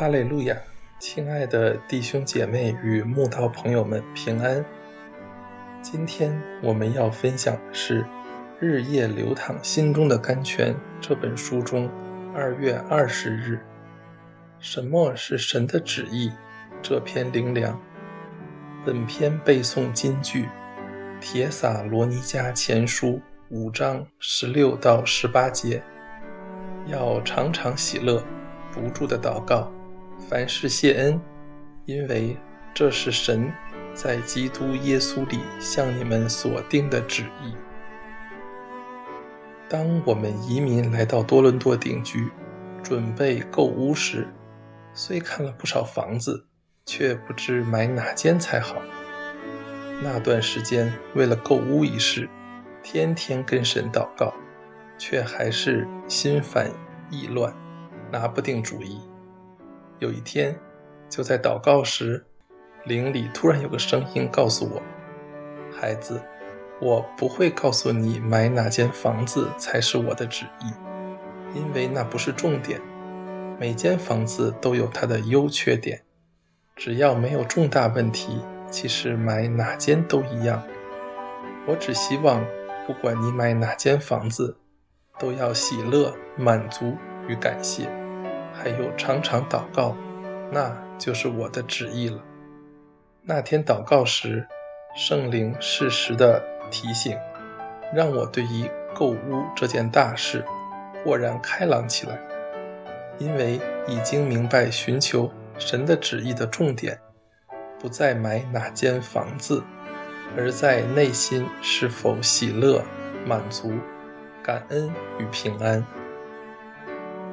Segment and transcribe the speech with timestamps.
[0.00, 0.56] 哈利路亚，
[0.98, 4.64] 亲爱的弟兄姐妹与慕道朋友们平安。
[5.82, 8.02] 今天我们要分享的是
[8.58, 11.86] 《日夜流淌心中的甘泉》这本书中
[12.34, 13.60] 二月二十日，
[14.58, 16.32] 什么是神的旨意？
[16.80, 17.78] 这篇灵粮。
[18.86, 20.44] 本篇背诵金句：
[21.20, 23.06] 《铁撒罗尼迦前书》
[23.50, 25.82] 五章十六到十八节，
[26.86, 28.24] 要常常喜乐，
[28.72, 29.70] 不住的祷告。
[30.28, 31.20] 凡事谢恩，
[31.86, 32.36] 因为
[32.72, 33.52] 这是神
[33.94, 37.54] 在基督耶稣里向你们所定的旨意。
[39.68, 42.30] 当我们移民来到多伦多定居，
[42.82, 44.28] 准备购屋时，
[44.92, 46.46] 虽看了不少房子，
[46.86, 48.76] 却不知买哪间才好。
[50.02, 52.28] 那段时间，为了购屋一事，
[52.82, 54.32] 天天跟神祷告，
[54.96, 56.70] 却还是心烦
[57.10, 57.52] 意乱，
[58.12, 59.00] 拿不定主意。
[60.00, 60.58] 有一天，
[61.10, 62.24] 就在祷告时，
[62.84, 64.80] 灵里突然有个声音告诉我
[65.78, 66.18] ：“孩子，
[66.80, 70.72] 我不会告诉你买哪间房子才是我的旨意，
[71.54, 72.80] 因为那不是重点。
[73.58, 76.00] 每间房子都有它的优缺点，
[76.74, 80.62] 只要没有重大问题，其实买哪间都一样。
[81.66, 82.42] 我只希望，
[82.86, 84.56] 不管你买哪间房子，
[85.18, 86.96] 都要喜乐、满足
[87.28, 87.86] 与感谢。”
[88.62, 89.96] 还有常常祷告，
[90.52, 92.22] 那就是我的旨意了。
[93.22, 94.46] 那天祷告时，
[94.94, 97.16] 圣灵适时的提醒，
[97.94, 100.44] 让我对于购物这件大事
[101.02, 102.18] 豁然开朗起来。
[103.18, 106.98] 因为已经明白寻求神的旨意的重点，
[107.78, 109.62] 不再买哪间房子，
[110.36, 112.82] 而在内心是否喜乐、
[113.26, 113.72] 满足、
[114.42, 115.82] 感恩与平安。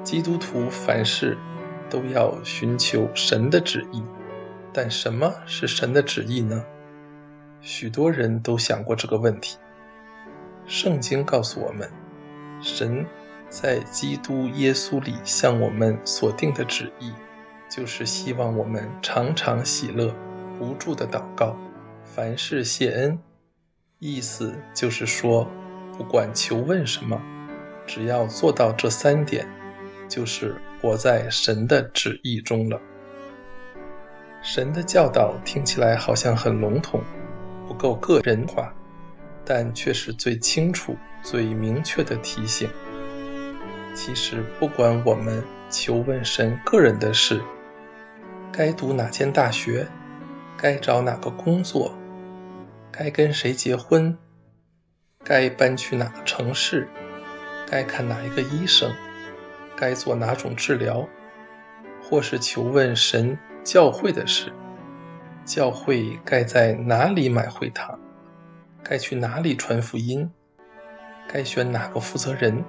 [0.07, 1.37] 基督徒凡事
[1.89, 4.01] 都要寻求神的旨意，
[4.71, 6.63] 但什么是神的旨意呢？
[7.59, 9.57] 许多人都想过这个问题。
[10.65, 11.91] 圣经告诉我们，
[12.61, 13.05] 神
[13.49, 17.11] 在基督耶稣里向我们所定的旨意，
[17.69, 20.15] 就是希望我们常常喜乐，
[20.57, 21.57] 不住的祷告，
[22.05, 23.19] 凡事谢恩。
[23.99, 25.45] 意思就是说，
[25.97, 27.21] 不管求问什么，
[27.85, 29.45] 只要做到这三点。
[30.07, 32.79] 就是活在神的旨意中了。
[34.41, 37.01] 神的教导听起来好像很笼统，
[37.67, 38.73] 不够个人化，
[39.43, 42.69] 但却是最清楚、最明确的提醒。
[43.93, 47.41] 其实，不管我们求问神个人的事，
[48.51, 49.87] 该读哪间大学，
[50.55, 51.93] 该找哪个工作，
[52.91, 54.15] 该跟谁结婚，
[55.25, 56.87] 该搬去哪个城市，
[57.69, 58.93] 该看哪一个医生。
[59.77, 61.07] 该做哪种治疗，
[62.01, 64.51] 或是求问神教会的事，
[65.45, 67.99] 教会该在哪里买会堂，
[68.83, 70.27] 该去哪里传福音，
[71.27, 72.65] 该选哪个负责人，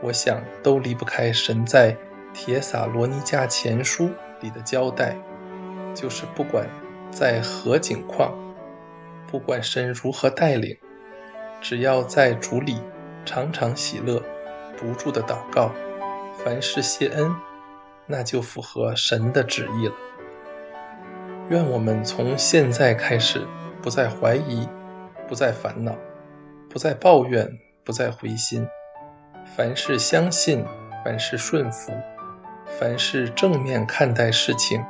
[0.00, 1.92] 我想都离不开神在
[2.32, 4.06] 《铁撒罗尼迦前书》
[4.40, 5.14] 里的交代，
[5.94, 6.66] 就是不管
[7.10, 8.32] 在何境况，
[9.30, 10.76] 不管神如何带领，
[11.60, 12.80] 只要在主里
[13.26, 14.22] 常常喜乐。
[14.76, 15.70] 不住的祷告，
[16.44, 17.34] 凡事谢恩，
[18.06, 19.94] 那就符合神的旨意了。
[21.50, 23.46] 愿我们从现在开始，
[23.82, 24.68] 不再怀疑，
[25.28, 25.94] 不再烦恼，
[26.70, 28.66] 不再抱怨，不再灰心。
[29.56, 30.64] 凡事相信，
[31.04, 31.92] 凡事顺服，
[32.66, 34.82] 凡事正面看待事情，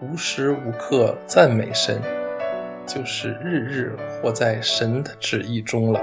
[0.00, 2.00] 无时无刻赞美神，
[2.86, 6.00] 就是日日活在神的旨意中了。